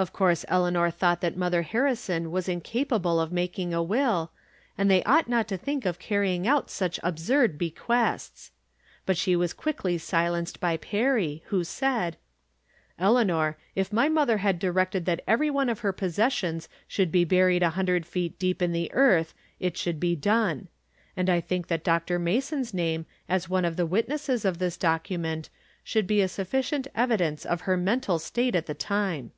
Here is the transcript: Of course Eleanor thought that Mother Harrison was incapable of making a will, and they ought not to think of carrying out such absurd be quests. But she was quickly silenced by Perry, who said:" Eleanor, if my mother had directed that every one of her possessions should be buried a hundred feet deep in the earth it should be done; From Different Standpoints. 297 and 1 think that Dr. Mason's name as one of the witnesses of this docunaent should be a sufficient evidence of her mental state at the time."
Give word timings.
Of 0.00 0.12
course 0.12 0.44
Eleanor 0.46 0.92
thought 0.92 1.20
that 1.22 1.36
Mother 1.36 1.62
Harrison 1.62 2.30
was 2.30 2.48
incapable 2.48 3.20
of 3.20 3.32
making 3.32 3.74
a 3.74 3.82
will, 3.82 4.30
and 4.78 4.88
they 4.88 5.02
ought 5.02 5.26
not 5.28 5.48
to 5.48 5.56
think 5.56 5.84
of 5.84 5.98
carrying 5.98 6.46
out 6.46 6.70
such 6.70 7.00
absurd 7.02 7.58
be 7.58 7.72
quests. 7.72 8.52
But 9.06 9.16
she 9.16 9.34
was 9.34 9.52
quickly 9.52 9.98
silenced 9.98 10.60
by 10.60 10.76
Perry, 10.76 11.42
who 11.46 11.64
said:" 11.64 12.16
Eleanor, 13.00 13.58
if 13.74 13.92
my 13.92 14.08
mother 14.08 14.36
had 14.38 14.60
directed 14.60 15.04
that 15.06 15.24
every 15.26 15.50
one 15.50 15.68
of 15.68 15.80
her 15.80 15.92
possessions 15.92 16.68
should 16.86 17.10
be 17.10 17.24
buried 17.24 17.64
a 17.64 17.70
hundred 17.70 18.06
feet 18.06 18.38
deep 18.38 18.62
in 18.62 18.70
the 18.70 18.92
earth 18.94 19.34
it 19.58 19.76
should 19.76 19.98
be 19.98 20.14
done; 20.14 20.68
From 21.16 21.24
Different 21.24 21.46
Standpoints. 21.48 21.68
297 21.86 21.88
and 21.96 22.22
1 22.22 22.28
think 22.38 22.46
that 22.46 22.54
Dr. 22.54 22.54
Mason's 22.54 22.72
name 22.72 23.06
as 23.28 23.48
one 23.48 23.64
of 23.64 23.74
the 23.74 23.84
witnesses 23.84 24.44
of 24.44 24.58
this 24.60 24.78
docunaent 24.78 25.48
should 25.82 26.06
be 26.06 26.20
a 26.20 26.28
sufficient 26.28 26.86
evidence 26.94 27.44
of 27.44 27.62
her 27.62 27.76
mental 27.76 28.20
state 28.20 28.54
at 28.54 28.66
the 28.66 28.74
time." 28.74 29.32